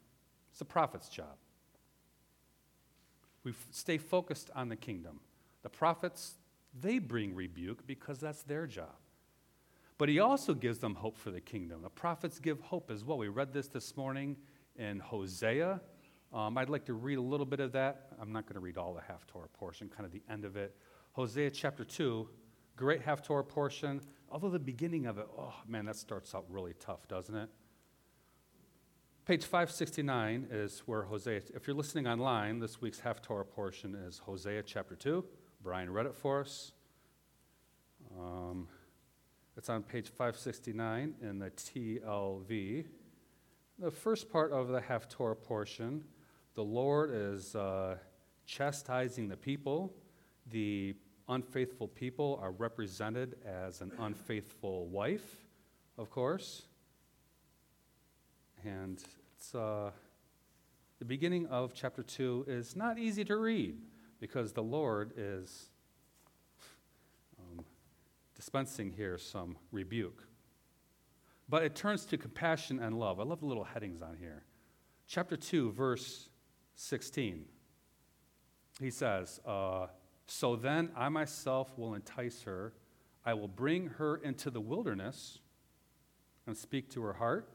It's 0.50 0.58
the 0.58 0.64
prophet's 0.64 1.10
job. 1.10 1.36
We 3.44 3.52
stay 3.70 3.98
focused 3.98 4.50
on 4.54 4.70
the 4.70 4.76
kingdom. 4.76 5.20
The 5.66 5.70
prophets, 5.70 6.36
they 6.80 7.00
bring 7.00 7.34
rebuke 7.34 7.88
because 7.88 8.20
that's 8.20 8.44
their 8.44 8.68
job. 8.68 8.94
But 9.98 10.08
he 10.08 10.20
also 10.20 10.54
gives 10.54 10.78
them 10.78 10.94
hope 10.94 11.18
for 11.18 11.32
the 11.32 11.40
kingdom. 11.40 11.82
The 11.82 11.90
prophets 11.90 12.38
give 12.38 12.60
hope 12.60 12.88
as 12.88 13.02
well. 13.02 13.18
We 13.18 13.26
read 13.26 13.52
this 13.52 13.66
this 13.66 13.96
morning 13.96 14.36
in 14.76 15.00
Hosea. 15.00 15.80
Um, 16.32 16.56
I'd 16.56 16.68
like 16.68 16.84
to 16.84 16.92
read 16.94 17.18
a 17.18 17.20
little 17.20 17.44
bit 17.44 17.58
of 17.58 17.72
that. 17.72 18.12
I'm 18.20 18.30
not 18.30 18.44
going 18.46 18.54
to 18.54 18.60
read 18.60 18.78
all 18.78 18.94
the 18.94 19.00
Haftorah 19.00 19.52
portion, 19.54 19.88
kind 19.88 20.06
of 20.06 20.12
the 20.12 20.22
end 20.30 20.44
of 20.44 20.56
it. 20.56 20.76
Hosea 21.14 21.50
chapter 21.50 21.82
2, 21.82 22.28
great 22.76 23.04
Haftorah 23.04 23.48
portion. 23.48 24.00
Although 24.30 24.50
the 24.50 24.60
beginning 24.60 25.06
of 25.06 25.18
it, 25.18 25.26
oh 25.36 25.52
man, 25.66 25.84
that 25.86 25.96
starts 25.96 26.32
out 26.32 26.44
really 26.48 26.74
tough, 26.78 27.08
doesn't 27.08 27.34
it? 27.34 27.48
Page 29.24 29.42
569 29.42 30.46
is 30.52 30.84
where 30.86 31.02
Hosea, 31.02 31.40
if 31.56 31.66
you're 31.66 31.74
listening 31.74 32.06
online, 32.06 32.60
this 32.60 32.80
week's 32.80 33.00
Haftorah 33.00 33.50
portion 33.50 33.96
is 33.96 34.18
Hosea 34.18 34.62
chapter 34.62 34.94
2. 34.94 35.24
Brian 35.62 35.92
read 35.92 36.06
it 36.06 36.14
for 36.14 36.40
us. 36.40 36.72
Um, 38.18 38.68
it's 39.56 39.68
on 39.68 39.82
page 39.82 40.08
569 40.08 41.14
in 41.22 41.38
the 41.38 41.50
TLV. 41.50 42.84
The 43.78 43.90
first 43.90 44.30
part 44.30 44.52
of 44.52 44.68
the 44.68 44.80
Haftorah 44.80 45.42
portion, 45.42 46.04
the 46.54 46.62
Lord 46.64 47.10
is 47.12 47.54
uh, 47.54 47.96
chastising 48.46 49.28
the 49.28 49.36
people. 49.36 49.94
The 50.50 50.94
unfaithful 51.28 51.88
people 51.88 52.38
are 52.42 52.52
represented 52.52 53.36
as 53.44 53.80
an 53.80 53.92
unfaithful 53.98 54.86
wife, 54.86 55.36
of 55.98 56.10
course. 56.10 56.62
And 58.64 59.02
it's, 59.36 59.54
uh, 59.54 59.90
the 60.98 61.04
beginning 61.04 61.46
of 61.46 61.74
chapter 61.74 62.02
2 62.02 62.46
is 62.48 62.76
not 62.76 62.98
easy 62.98 63.24
to 63.24 63.36
read 63.36 63.76
because 64.20 64.52
the 64.52 64.62
Lord 64.62 65.12
is 65.16 65.70
dispensing 68.36 68.92
here 68.92 69.18
some 69.18 69.56
rebuke. 69.72 70.22
But 71.48 71.62
it 71.62 71.74
turns 71.74 72.04
to 72.06 72.18
compassion 72.18 72.78
and 72.78 72.98
love. 72.98 73.18
I 73.18 73.24
love 73.24 73.40
the 73.40 73.46
little 73.46 73.64
headings 73.64 74.02
on 74.02 74.16
here. 74.18 74.44
Chapter 75.08 75.36
2, 75.36 75.72
verse 75.72 76.28
16. 76.74 77.44
He 78.80 78.90
says, 78.90 79.40
uh, 79.46 79.86
So 80.26 80.54
then 80.54 80.90
I 80.96 81.08
myself 81.08 81.76
will 81.78 81.94
entice 81.94 82.42
her. 82.42 82.74
I 83.24 83.34
will 83.34 83.48
bring 83.48 83.86
her 83.86 84.16
into 84.18 84.50
the 84.50 84.60
wilderness 84.60 85.38
and 86.46 86.56
speak 86.56 86.90
to 86.90 87.02
her 87.02 87.14
heart. 87.14 87.48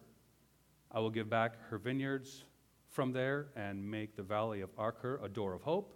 I 0.91 0.99
will 0.99 1.09
give 1.09 1.29
back 1.29 1.55
her 1.69 1.77
vineyards 1.77 2.43
from 2.89 3.13
there 3.13 3.47
and 3.55 3.89
make 3.89 4.15
the 4.15 4.23
valley 4.23 4.61
of 4.61 4.69
Achor 4.79 5.19
a 5.23 5.29
door 5.29 5.53
of 5.53 5.61
hope. 5.61 5.93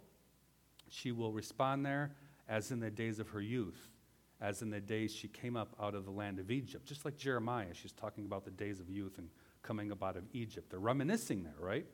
She 0.88 1.12
will 1.12 1.32
respond 1.32 1.84
there 1.84 2.12
as 2.48 2.70
in 2.70 2.80
the 2.80 2.90
days 2.90 3.18
of 3.18 3.28
her 3.30 3.40
youth 3.40 3.90
as 4.40 4.62
in 4.62 4.70
the 4.70 4.80
days 4.80 5.14
she 5.14 5.28
came 5.28 5.56
up 5.56 5.74
out 5.80 5.94
of 5.94 6.04
the 6.04 6.10
land 6.10 6.38
of 6.38 6.50
Egypt. 6.50 6.86
Just 6.86 7.04
like 7.04 7.16
Jeremiah, 7.16 7.72
she's 7.72 7.92
talking 7.92 8.26
about 8.26 8.44
the 8.44 8.50
days 8.50 8.80
of 8.80 8.90
youth 8.90 9.18
and 9.18 9.28
coming 9.62 9.90
up 9.90 10.02
out 10.02 10.16
of 10.16 10.24
Egypt. 10.32 10.70
They're 10.70 10.78
reminiscing 10.78 11.42
there, 11.42 11.54
right? 11.58 11.86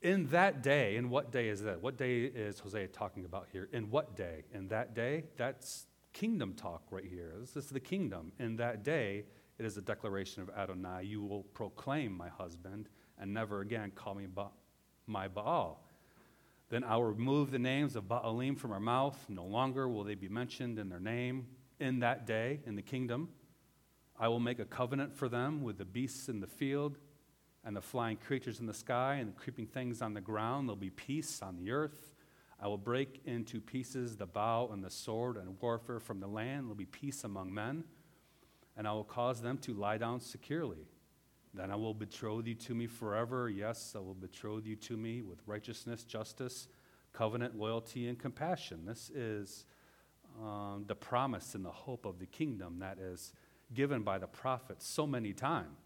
In 0.00 0.26
that 0.28 0.62
day, 0.62 0.96
in 0.96 1.10
what 1.10 1.30
day 1.30 1.48
is 1.48 1.62
that? 1.62 1.82
What 1.82 1.96
day 1.96 2.22
is 2.22 2.58
Hosea 2.58 2.88
talking 2.88 3.24
about 3.24 3.48
here? 3.52 3.68
In 3.72 3.90
what 3.90 4.16
day? 4.16 4.44
In 4.52 4.68
that 4.68 4.94
day? 4.94 5.24
That's 5.36 5.86
kingdom 6.12 6.54
talk 6.54 6.82
right 6.90 7.04
here. 7.04 7.32
This 7.40 7.56
is 7.56 7.70
the 7.70 7.80
kingdom. 7.80 8.32
In 8.38 8.56
that 8.56 8.82
day, 8.82 9.24
it 9.58 9.64
is 9.64 9.76
a 9.76 9.82
declaration 9.82 10.42
of 10.42 10.50
Adonai. 10.50 11.04
You 11.04 11.22
will 11.22 11.44
proclaim 11.54 12.16
my 12.16 12.28
husband 12.28 12.88
and 13.18 13.32
never 13.32 13.60
again 13.60 13.92
call 13.94 14.14
me 14.14 14.26
ba- 14.32 14.50
my 15.06 15.28
Baal. 15.28 15.83
Then 16.70 16.84
I 16.84 16.96
will 16.96 17.04
remove 17.04 17.50
the 17.50 17.58
names 17.58 17.94
of 17.96 18.04
Baalim 18.04 18.58
from 18.58 18.72
our 18.72 18.80
mouth. 18.80 19.18
No 19.28 19.44
longer 19.44 19.88
will 19.88 20.04
they 20.04 20.14
be 20.14 20.28
mentioned 20.28 20.78
in 20.78 20.88
their 20.88 21.00
name 21.00 21.46
in 21.78 22.00
that 22.00 22.26
day 22.26 22.60
in 22.66 22.74
the 22.74 22.82
kingdom. 22.82 23.28
I 24.18 24.28
will 24.28 24.40
make 24.40 24.58
a 24.58 24.64
covenant 24.64 25.14
for 25.14 25.28
them 25.28 25.62
with 25.62 25.78
the 25.78 25.84
beasts 25.84 26.28
in 26.28 26.40
the 26.40 26.46
field 26.46 26.98
and 27.64 27.76
the 27.76 27.80
flying 27.80 28.16
creatures 28.16 28.60
in 28.60 28.66
the 28.66 28.74
sky 28.74 29.16
and 29.16 29.28
the 29.28 29.32
creeping 29.32 29.66
things 29.66 30.02
on 30.02 30.14
the 30.14 30.20
ground. 30.20 30.68
There'll 30.68 30.76
be 30.76 30.90
peace 30.90 31.42
on 31.42 31.56
the 31.56 31.70
earth. 31.70 32.12
I 32.60 32.68
will 32.68 32.78
break 32.78 33.20
into 33.24 33.60
pieces 33.60 34.16
the 34.16 34.26
bow 34.26 34.70
and 34.72 34.82
the 34.82 34.90
sword 34.90 35.36
and 35.36 35.60
warfare 35.60 36.00
from 36.00 36.20
the 36.20 36.26
land. 36.26 36.64
There'll 36.64 36.74
be 36.76 36.86
peace 36.86 37.24
among 37.24 37.52
men. 37.52 37.84
And 38.76 38.88
I 38.88 38.92
will 38.92 39.04
cause 39.04 39.40
them 39.40 39.58
to 39.58 39.74
lie 39.74 39.98
down 39.98 40.20
securely. 40.20 40.88
Then 41.54 41.70
I 41.70 41.76
will 41.76 41.94
betroth 41.94 42.46
you 42.46 42.54
to 42.56 42.74
me 42.74 42.86
forever. 42.88 43.48
Yes, 43.48 43.94
I 43.96 44.00
will 44.00 44.14
betroth 44.14 44.66
you 44.66 44.74
to 44.76 44.96
me 44.96 45.22
with 45.22 45.38
righteousness, 45.46 46.02
justice, 46.02 46.66
covenant, 47.12 47.56
loyalty, 47.56 48.08
and 48.08 48.18
compassion. 48.18 48.84
This 48.84 49.10
is 49.10 49.64
um, 50.42 50.84
the 50.88 50.96
promise 50.96 51.54
and 51.54 51.64
the 51.64 51.70
hope 51.70 52.06
of 52.06 52.18
the 52.18 52.26
kingdom 52.26 52.80
that 52.80 52.98
is 52.98 53.32
given 53.72 54.02
by 54.02 54.18
the 54.18 54.26
prophets 54.26 54.84
so 54.86 55.06
many 55.06 55.32
times. 55.32 55.76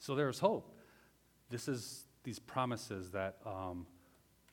So 0.00 0.16
there's 0.16 0.40
hope. 0.40 0.76
This 1.50 1.68
is 1.68 2.04
these 2.24 2.40
promises 2.40 3.10
that 3.12 3.36
um, 3.46 3.86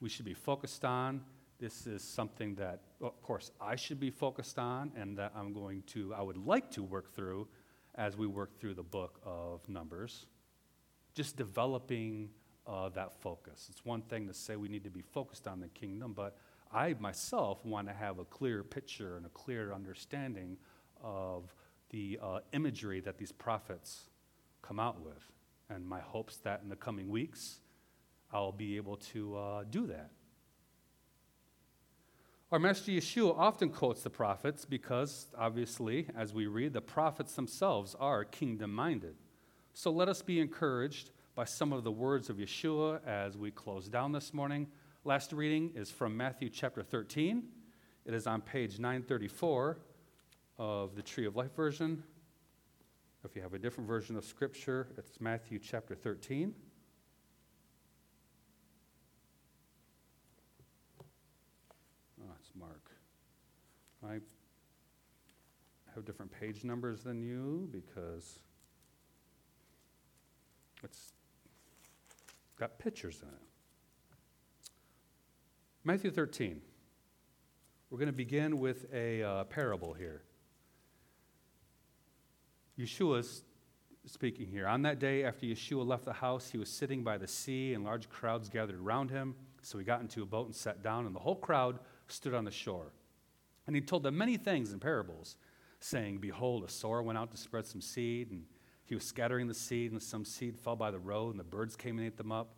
we 0.02 0.10
should 0.10 0.26
be 0.26 0.36
focused 0.36 0.86
on. 0.86 1.22
This 1.60 1.88
is 1.88 2.04
something 2.04 2.56
that, 2.56 2.82
of 3.02 3.22
course, 3.24 3.52
I 3.60 3.76
should 3.76 4.00
be 4.00 4.12
focused 4.12 4.60
on, 4.60 4.92
and 4.96 5.18
that 5.18 5.32
I'm 5.36 5.54
going 5.54 5.84
to, 5.88 6.14
I 6.14 6.22
would 6.22 6.38
like 6.38 6.70
to 6.72 6.84
work 6.84 7.16
through 7.16 7.48
as 7.96 8.18
we 8.18 8.28
work 8.28 8.60
through 8.60 8.74
the 8.74 8.84
book 8.84 9.20
of 9.24 9.68
Numbers. 9.68 10.26
Just 11.14 11.36
developing 11.36 12.30
uh, 12.68 12.90
that 12.90 13.14
focus. 13.22 13.68
It's 13.70 13.84
one 13.84 14.02
thing 14.04 14.28
to 14.28 14.34
say 14.34 14.56
we 14.56 14.70
need 14.70 14.84
to 14.84 14.90
be 14.90 15.02
focused 15.02 15.48
on 15.48 15.60
the 15.60 15.68
kingdom, 15.70 16.14
but 16.14 16.38
I 16.74 16.96
myself 17.00 17.66
want 17.66 17.88
to 17.88 17.94
have 17.94 18.20
a 18.20 18.26
clear 18.26 18.64
picture 18.64 19.18
and 19.18 19.26
a 19.26 19.30
clear 19.30 19.74
understanding 19.74 20.58
of 21.04 21.54
the 21.90 22.18
uh, 22.22 22.40
imagery 22.54 23.02
that 23.02 23.18
these 23.18 23.32
prophets 23.32 24.10
come 24.62 24.80
out 24.80 25.02
with. 25.02 25.32
And 25.70 25.86
my 25.86 26.00
hopes 26.00 26.38
that 26.38 26.62
in 26.64 26.70
the 26.70 26.76
coming 26.76 27.10
weeks, 27.10 27.60
I'll 28.32 28.52
be 28.52 28.78
able 28.78 28.98
to 28.98 29.36
uh, 29.36 29.64
do 29.70 29.88
that. 29.88 30.12
Our 32.52 32.60
Master 32.60 32.92
Yeshua 32.92 33.34
often 33.38 33.70
quotes 33.70 34.04
the 34.04 34.10
prophets 34.10 34.66
because, 34.66 35.28
obviously, 35.38 36.10
as 36.18 36.34
we 36.34 36.48
read, 36.48 36.74
the 36.74 36.82
prophets 36.82 37.34
themselves 37.34 37.96
are 37.98 38.26
kingdom 38.26 38.74
minded. 38.74 39.16
So 39.74 39.90
let 39.90 40.10
us 40.10 40.22
be 40.22 40.42
encouraged 40.42 41.12
by 41.34 41.46
some 41.46 41.72
of 41.72 41.86
the 41.86 41.94
words 41.94 42.30
of 42.30 42.36
Yeshua 42.36 43.08
as 43.08 43.38
we 43.38 43.52
close 43.52 43.88
down 43.88 44.12
this 44.12 44.34
morning. 44.34 44.68
Last 45.06 45.32
reading 45.32 45.72
is 45.76 45.92
from 45.92 46.18
Matthew 46.18 46.50
chapter 46.50 46.84
13. 46.84 47.42
It 48.04 48.14
is 48.14 48.28
on 48.28 48.42
page 48.42 48.80
934 48.80 49.80
of 50.58 50.94
the 50.98 51.02
Tree 51.02 51.26
of 51.26 51.38
Life 51.38 51.56
version. 51.56 52.04
If 53.24 53.34
you 53.34 53.42
have 53.44 53.54
a 53.54 53.60
different 53.60 53.88
version 53.88 54.18
of 54.18 54.26
Scripture, 54.26 54.90
it's 54.98 55.22
Matthew 55.22 55.58
chapter 55.58 55.96
13. 55.96 56.54
I 64.04 64.20
have 65.94 66.06
different 66.06 66.32
page 66.32 66.64
numbers 66.64 67.04
than 67.04 67.22
you 67.22 67.70
because 67.72 68.40
it's 70.84 71.14
got 72.60 72.80
pictures 72.80 73.20
in 73.22 73.28
it. 73.28 73.34
Matthew 75.84 76.12
13. 76.12 76.62
We're 77.90 77.98
going 77.98 78.08
to 78.08 78.14
begin 78.14 78.60
with 78.60 78.86
a 78.94 79.22
uh, 79.22 79.44
parable 79.46 79.94
here. 79.94 80.24
Yeshua's 82.80 83.44
speaking 84.06 84.48
here. 84.48 84.68
On 84.68 84.82
that 84.84 85.00
day, 85.00 85.24
after 85.24 85.46
Yeshua 85.46 85.86
left 85.86 86.06
the 86.06 86.14
house, 86.14 86.50
he 86.50 86.58
was 86.58 86.70
sitting 86.70 87.04
by 87.04 87.18
the 87.18 87.28
sea, 87.28 87.74
and 87.74 87.84
large 87.84 88.10
crowds 88.10 88.50
gathered 88.50 88.80
around 88.80 89.12
him. 89.12 89.36
So 89.62 89.78
he 89.78 89.84
got 89.84 90.02
into 90.02 90.24
a 90.24 90.26
boat 90.26 90.46
and 90.48 90.56
sat 90.56 90.82
down, 90.82 91.06
and 91.06 91.16
the 91.16 91.20
whole 91.20 91.36
crowd 91.36 91.80
stood 92.08 92.34
on 92.34 92.46
the 92.46 92.52
shore. 92.52 92.94
And 93.68 93.76
he 93.76 93.82
told 93.82 94.04
them 94.04 94.18
many 94.18 94.38
things 94.38 94.74
in 94.74 94.80
parables, 94.80 95.38
saying, 95.80 96.18
Behold, 96.18 96.64
a 96.64 96.70
sower 96.70 97.02
went 97.02 97.18
out 97.18 97.32
to 97.32 97.38
spread 97.38 97.66
some 97.66 97.82
seed, 97.82 98.32
and 98.32 98.44
he 98.86 98.96
was 98.96 99.04
scattering 99.04 99.48
the 99.48 99.54
seed, 99.54 99.92
and 99.92 100.02
some 100.02 100.26
seed 100.26 100.58
fell 100.58 100.76
by 100.76 100.92
the 100.92 101.00
road, 101.00 101.32
and 101.32 101.40
the 101.40 101.44
birds 101.44 101.76
came 101.76 101.98
and 101.98 102.08
ate 102.08 102.18
them 102.18 102.32
up. 102.32 102.56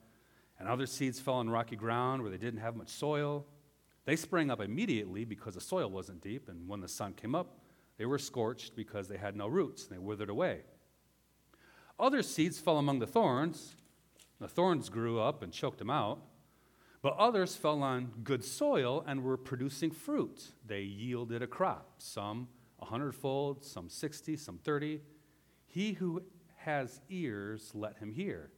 And 0.59 0.67
other 0.67 0.85
seeds 0.85 1.19
fell 1.19 1.35
on 1.35 1.49
rocky 1.49 1.75
ground 1.75 2.21
where 2.21 2.31
they 2.31 2.37
didn't 2.37 2.61
have 2.61 2.75
much 2.75 2.89
soil. 2.89 3.45
They 4.05 4.15
sprang 4.15 4.51
up 4.51 4.61
immediately 4.61 5.25
because 5.25 5.55
the 5.55 5.61
soil 5.61 5.89
wasn't 5.89 6.21
deep, 6.21 6.49
and 6.49 6.67
when 6.67 6.81
the 6.81 6.87
sun 6.87 7.13
came 7.13 7.35
up, 7.35 7.59
they 7.97 8.05
were 8.05 8.17
scorched 8.17 8.75
because 8.75 9.07
they 9.07 9.17
had 9.17 9.35
no 9.35 9.47
roots, 9.47 9.87
and 9.87 9.95
they 9.95 9.99
withered 9.99 10.29
away. 10.29 10.61
Other 11.99 12.23
seeds 12.23 12.59
fell 12.59 12.77
among 12.77 12.99
the 12.99 13.07
thorns. 13.07 13.75
The 14.39 14.47
thorns 14.47 14.89
grew 14.89 15.19
up 15.19 15.43
and 15.43 15.53
choked 15.53 15.77
them 15.77 15.89
out. 15.89 16.19
But 17.03 17.17
others 17.17 17.55
fell 17.55 17.83
on 17.83 18.13
good 18.23 18.43
soil 18.43 19.03
and 19.05 19.23
were 19.23 19.37
producing 19.37 19.91
fruit. 19.91 20.53
They 20.65 20.81
yielded 20.81 21.43
a 21.43 21.47
crop, 21.47 21.95
some 21.97 22.47
a 22.79 22.85
hundredfold, 22.85 23.63
some 23.63 23.89
sixty, 23.89 24.35
some 24.37 24.57
thirty. 24.57 25.01
He 25.67 25.93
who 25.93 26.23
has 26.55 27.01
ears, 27.09 27.71
let 27.73 27.97
him 27.97 28.13
hear. 28.13 28.51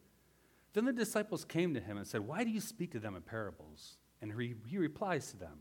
Then 0.73 0.85
the 0.85 0.93
disciples 0.93 1.43
came 1.43 1.73
to 1.73 1.79
him 1.79 1.97
and 1.97 2.05
said, 2.05 2.21
Why 2.21 2.43
do 2.43 2.51
you 2.51 2.61
speak 2.61 2.91
to 2.91 2.99
them 2.99 3.15
in 3.15 3.23
parables? 3.23 3.97
And 4.21 4.31
he, 4.39 4.53
he 4.67 4.77
replies 4.77 5.31
to 5.31 5.37
them. 5.37 5.59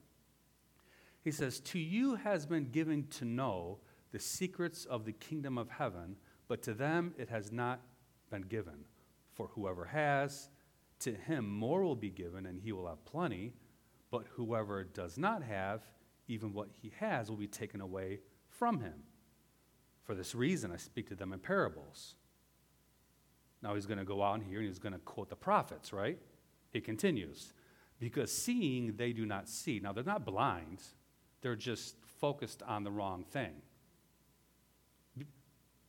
He 1.22 1.30
says, 1.30 1.60
To 1.60 1.78
you 1.78 2.16
has 2.16 2.44
been 2.44 2.70
given 2.70 3.06
to 3.12 3.24
know 3.24 3.78
the 4.12 4.18
secrets 4.18 4.84
of 4.84 5.06
the 5.06 5.12
kingdom 5.12 5.56
of 5.56 5.70
heaven, 5.70 6.16
but 6.48 6.62
to 6.62 6.74
them 6.74 7.14
it 7.16 7.30
has 7.30 7.50
not 7.50 7.80
been 8.30 8.42
given. 8.42 8.84
For 9.32 9.48
whoever 9.54 9.86
has, 9.86 10.50
to 11.04 11.14
him 11.14 11.48
more 11.48 11.82
will 11.82 11.96
be 11.96 12.10
given, 12.10 12.46
and 12.46 12.60
he 12.60 12.72
will 12.72 12.88
have 12.88 13.04
plenty. 13.04 13.52
But 14.10 14.26
whoever 14.32 14.84
does 14.84 15.16
not 15.16 15.42
have, 15.42 15.82
even 16.28 16.52
what 16.52 16.68
he 16.70 16.92
has 16.98 17.30
will 17.30 17.36
be 17.36 17.46
taken 17.46 17.80
away 17.80 18.20
from 18.48 18.80
him. 18.80 19.02
For 20.02 20.14
this 20.14 20.34
reason, 20.34 20.70
I 20.70 20.76
speak 20.76 21.08
to 21.08 21.14
them 21.14 21.32
in 21.32 21.38
parables. 21.38 22.14
Now 23.62 23.74
he's 23.74 23.86
going 23.86 23.98
to 23.98 24.04
go 24.04 24.20
on 24.20 24.42
here 24.42 24.58
and 24.58 24.68
he's 24.68 24.78
going 24.78 24.92
to 24.92 24.98
quote 24.98 25.30
the 25.30 25.36
prophets, 25.36 25.92
right? 25.92 26.18
He 26.70 26.80
continues, 26.80 27.54
because 27.98 28.30
seeing 28.30 28.96
they 28.96 29.12
do 29.12 29.24
not 29.24 29.48
see. 29.48 29.80
Now 29.80 29.92
they're 29.92 30.04
not 30.04 30.26
blind, 30.26 30.82
they're 31.40 31.56
just 31.56 31.96
focused 32.20 32.62
on 32.62 32.84
the 32.84 32.90
wrong 32.90 33.24
thing. 33.24 33.52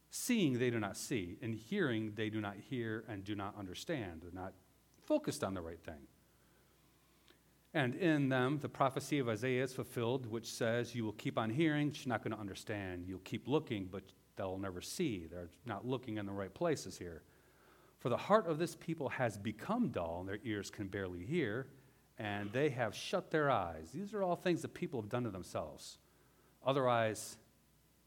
Seeing 0.10 0.60
they 0.60 0.70
do 0.70 0.80
not 0.80 0.96
see, 0.96 1.38
and 1.42 1.54
hearing 1.54 2.14
they 2.16 2.30
do 2.30 2.40
not 2.40 2.56
hear 2.56 3.04
and 3.10 3.26
do 3.26 3.36
not 3.36 3.56
understand. 3.60 4.22
They're 4.22 4.32
not 4.32 4.54
focused 5.06 5.44
on 5.44 5.54
the 5.54 5.62
right 5.62 5.82
thing. 5.82 6.08
And 7.74 7.96
in 7.96 8.30
them, 8.30 8.60
the 8.62 8.70
prophecy 8.70 9.20
of 9.20 9.28
Isaiah 9.28 9.64
is 9.64 9.74
fulfilled, 9.74 10.28
which 10.28 10.52
says, 10.52 10.96
You 10.96 11.04
will 11.04 11.14
keep 11.14 11.38
on 11.38 11.50
hearing, 11.50 11.90
but 11.90 12.06
you're 12.06 12.10
not 12.10 12.24
going 12.24 12.34
to 12.34 12.40
understand. 12.40 13.04
You'll 13.06 13.20
keep 13.20 13.50
looking, 13.50 13.90
but 13.92 14.04
they'll 14.38 14.58
never 14.58 14.82
see. 14.82 15.28
They're 15.30 15.50
not 15.66 15.86
looking 15.86 16.18
in 16.18 16.26
the 16.26 16.32
right 16.32 16.54
places 16.54 16.98
here. 16.98 17.24
For 18.00 18.08
the 18.08 18.18
heart 18.18 18.48
of 18.48 18.60
this 18.60 18.76
people 18.76 19.10
has 19.10 19.38
become 19.38 19.90
dull, 19.90 20.20
and 20.22 20.30
their 20.30 20.40
ears 20.46 20.70
can 20.70 20.88
barely 20.88 21.26
hear, 21.26 21.68
and 22.18 22.50
they 22.54 22.70
have 22.70 22.96
shut 22.96 23.30
their 23.30 23.50
eyes. 23.52 23.90
These 23.94 24.14
are 24.14 24.24
all 24.24 24.38
things 24.38 24.62
that 24.62 24.74
people 24.74 25.02
have 25.02 25.10
done 25.10 25.24
to 25.24 25.30
themselves. 25.30 25.98
Otherwise, 26.66 27.38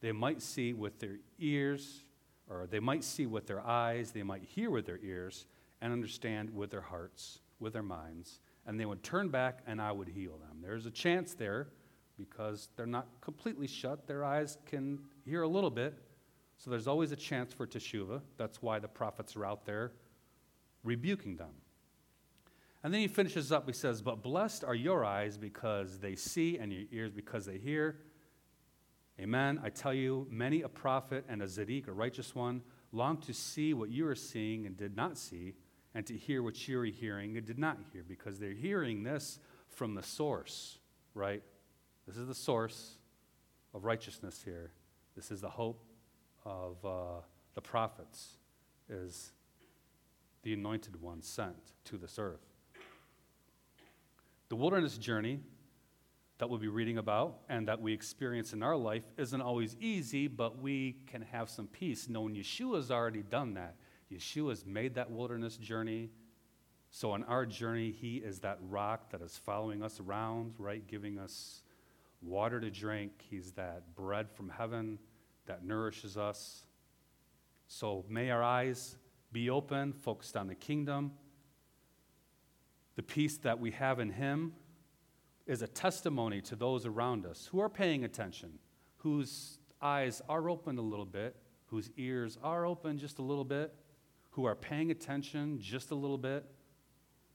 they 0.01 0.13
might 0.13 0.41
see 0.41 0.73
with 0.73 0.99
their 0.99 1.17
ears, 1.39 2.05
or 2.49 2.67
they 2.67 2.81
might 2.81 3.05
see 3.05 3.27
with 3.27 3.47
their 3.47 3.61
eyes, 3.61 4.13
they 4.13 4.23
might 4.23 4.45
hear 4.45 4.71
with 4.71 4.87
their 4.87 5.01
ears, 5.03 5.47
and 5.81 5.93
understand 5.93 6.55
with 6.55 6.71
their 6.71 6.81
hearts, 6.81 7.41
with 7.61 7.73
their 7.73 7.83
minds, 7.83 8.41
and 8.67 8.79
they 8.79 8.85
would 8.85 9.03
turn 9.03 9.29
back, 9.29 9.61
and 9.67 9.81
I 9.81 9.93
would 9.93 10.09
heal 10.09 10.39
them. 10.39 10.59
There's 10.63 10.87
a 10.87 10.91
chance 10.91 11.35
there 11.35 11.69
because 12.17 12.69
they're 12.77 12.87
not 12.87 13.07
completely 13.21 13.67
shut. 13.67 14.07
Their 14.07 14.25
eyes 14.25 14.59
can 14.67 14.99
hear 15.25 15.43
a 15.43 15.49
little 15.49 15.71
bit, 15.71 15.95
so 16.57 16.71
there's 16.71 16.89
always 16.89 17.13
a 17.13 17.17
chance 17.17 17.53
for 17.53 17.67
teshuva. 17.67 18.21
That's 18.37 18.61
why 18.61 18.79
the 18.79 18.89
prophets 18.89 19.37
are 19.37 19.47
out 19.47 19.65
there 19.65 19.93
rebuking 20.85 21.37
them. 21.37 21.51
And 22.83 22.95
then 22.95 23.01
he 23.01 23.09
finishes 23.09 23.51
up, 23.51 23.67
he 23.67 23.73
says, 23.73 24.03
But 24.03 24.23
blessed 24.23 24.65
are 24.65 24.75
your 24.75 25.05
eyes 25.05 25.37
because 25.37 25.99
they 25.99 26.15
see, 26.15 26.59
and 26.59 26.73
your 26.73 26.85
ears 26.93 27.13
because 27.13 27.45
they 27.45 27.59
hear. 27.59 27.97
Amen. 29.21 29.61
I 29.65 29.71
tell 29.71 29.93
you, 29.93 30.29
many 30.31 30.63
a 30.63 30.69
prophet 30.69 31.25
and 31.29 31.43
a 31.43 31.47
Tzaddik, 31.47 31.89
a 31.89 31.93
righteous 31.93 32.35
one, 32.37 32.63
longed 32.93 33.23
to 33.23 33.35
see 33.35 33.75
what 33.75 33.91
you 33.91 34.07
are 34.07 34.15
seeing 34.15 34.65
and 34.65 34.77
did 34.77 34.97
not 34.97 35.19
see, 35.19 35.55
and 35.99 36.07
to 36.07 36.17
hear 36.17 36.45
what 36.45 36.69
you 36.69 36.79
are 36.79 36.85
hearing 36.85 37.37
and 37.37 37.45
did 37.45 37.59
not 37.59 37.77
hear, 37.93 38.05
because 38.07 38.39
they're 38.39 38.53
hearing 38.53 39.03
this 39.03 39.41
from 39.67 39.97
the 39.97 40.03
source, 40.05 40.79
right? 41.13 41.43
This 42.07 42.17
is 42.17 42.29
the 42.29 42.37
source 42.37 42.99
of 43.75 43.85
righteousness 43.85 44.41
here. 44.45 44.71
This 45.17 45.33
is 45.33 45.41
the 45.41 45.49
hope 45.49 45.83
of 46.45 46.77
uh, 46.85 47.23
the 47.57 47.61
prophets 47.61 48.37
is 48.89 49.33
the 50.45 50.53
anointed 50.53 51.03
one 51.03 51.21
sent 51.21 51.73
to 51.87 51.97
this 51.97 52.17
earth. 52.17 52.47
The 54.51 54.57
wilderness 54.57 54.99
journey 54.99 55.41
that 56.39 56.49
we'll 56.49 56.61
be 56.61 56.69
reading 56.69 56.99
about 56.99 57.41
and 57.49 57.67
that 57.67 57.81
we 57.81 57.93
experience 57.93 58.53
in 58.53 58.63
our 58.63 58.77
life 58.77 59.03
isn't 59.17 59.41
always 59.41 59.75
easy, 59.81 60.29
but 60.29 60.63
we 60.63 60.95
can 61.09 61.23
have 61.23 61.51
some 61.51 61.67
peace 61.67 62.09
knowing 62.09 62.37
Yeshua's 62.37 62.93
already 62.93 63.25
done 63.25 63.55
that. 63.55 63.75
Yeshua's 64.13 64.65
made 64.65 64.95
that 64.95 65.11
wilderness 65.11 65.57
journey. 65.57 66.11
So 66.91 67.13
on 67.13 67.25
our 67.25 67.45
journey, 67.45 67.91
he 67.91 68.17
is 68.17 68.41
that 68.41 68.59
rock 68.69 69.11
that 69.11 69.21
is 69.21 69.37
following 69.37 69.83
us 69.83 70.01
around, 70.01 70.55
right? 70.59 70.87
Giving 70.87 71.19
us 71.19 71.63
water 72.23 72.61
to 72.61 72.71
drink. 72.71 73.13
He's 73.31 73.53
that 73.53 73.95
bread 73.95 74.31
from 74.31 74.49
heaven 74.49 74.99
that 75.47 75.65
nourishes 75.65 76.17
us. 76.17 76.65
So 77.67 78.05
may 78.09 78.31
our 78.31 78.43
eyes 78.43 78.97
be 79.31 79.51
open, 79.51 79.93
focused 79.93 80.37
on 80.37 80.47
the 80.47 80.55
kingdom. 80.55 81.13
The 82.97 83.03
peace 83.03 83.37
that 83.39 83.61
we 83.61 83.71
have 83.73 84.01
in 84.01 84.11
Him 84.11 84.55
is 85.47 85.63
a 85.63 85.67
testimony 85.67 86.41
to 86.43 86.57
those 86.57 86.87
around 86.87 87.27
us 87.27 87.49
who 87.51 87.61
are 87.61 87.69
paying 87.69 88.05
attention, 88.05 88.59
whose 88.97 89.59
eyes 89.81 90.21
are 90.29 90.49
open 90.49 90.79
a 90.79 90.83
little 90.83 91.07
bit, 91.07 91.37
whose 91.67 91.91
ears 91.97 92.39
are 92.43 92.67
open 92.67 92.99
just 92.99 93.19
a 93.19 93.23
little 93.23 93.45
bit, 93.45 93.75
who 94.39 94.45
are 94.45 94.55
paying 94.55 94.93
attention 94.93 95.59
just 95.61 95.91
a 95.91 95.95
little 95.97 96.17
bit. 96.17 96.45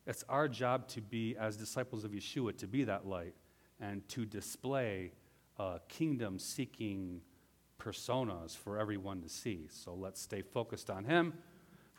It's 0.07 0.23
our 0.29 0.47
job 0.47 0.87
to 0.87 1.01
be, 1.01 1.35
as 1.35 1.57
disciples 1.57 2.05
of 2.05 2.11
Yeshua, 2.11 2.57
to 2.59 2.65
be 2.65 2.85
that 2.85 3.05
light 3.05 3.33
and 3.81 4.07
to 4.07 4.25
display 4.25 5.11
a 5.59 5.81
kingdom 5.89 6.39
seeking 6.39 7.19
personas 7.77 8.55
for 8.55 8.79
everyone 8.79 9.21
to 9.21 9.27
see. 9.27 9.67
So 9.69 9.93
let's 9.93 10.21
stay 10.21 10.43
focused 10.43 10.89
on 10.89 11.03
Him. 11.03 11.33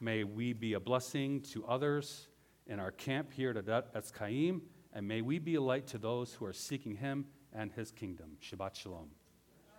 May 0.01 0.25
we 0.25 0.55
be 0.55 0.73
a 0.73 0.81
blessing 0.81 1.43
to 1.53 1.67
others 1.67 2.29
in 2.67 2.81
our 2.81 2.91
camp 2.91 3.31
here 3.31 3.51
at 3.51 3.67
Etz 3.67 4.11
Chaim, 4.17 4.63
and 4.95 5.07
may 5.07 5.21
we 5.21 5.39
be 5.39 5.57
a 5.57 5.61
light 5.61 5.87
to 5.89 5.99
those 5.99 6.33
who 6.33 6.47
are 6.47 6.55
seeking 6.55 6.97
Him 6.97 7.27
and 7.53 7.71
His 7.73 7.91
kingdom. 7.91 8.39
Shabbat 8.43 8.75
Shalom. 8.75 9.11